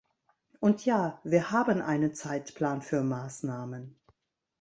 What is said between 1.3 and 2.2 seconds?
haben einen